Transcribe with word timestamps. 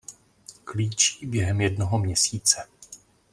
Klíčí 0.63 1.25
během 1.25 1.61
jednoho 1.61 1.99
měsíce. 1.99 2.65